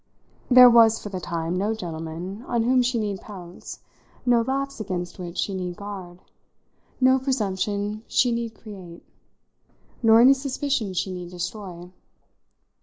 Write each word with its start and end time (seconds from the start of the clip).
There 0.49 0.67
was 0.67 0.97
for 0.99 1.09
the 1.09 1.19
time 1.19 1.55
no 1.59 1.75
gentleman 1.75 2.41
on 2.47 2.63
whom 2.63 2.81
she 2.81 2.97
need 2.97 3.21
pounce, 3.21 3.81
no 4.25 4.41
lapse 4.41 4.79
against 4.79 5.19
which 5.19 5.37
she 5.37 5.53
need 5.53 5.75
guard, 5.77 6.23
no 6.99 7.19
presumption 7.19 8.03
she 8.07 8.31
need 8.31 8.55
create, 8.55 9.03
nor 10.01 10.19
any 10.19 10.33
suspicion 10.33 10.95
she 10.95 11.11
need 11.13 11.29
destroy. 11.29 11.91